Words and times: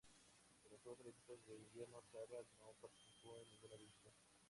En 0.65 0.71
los 0.71 0.81
Juegos 0.81 0.99
Olímpicos 1.01 1.37
de 1.45 1.57
Invierno 1.59 2.01
Sarre 2.11 2.43
no 2.57 2.73
participó 2.81 3.37
en 3.37 3.51
ninguna 3.51 3.75
edición. 3.75 4.11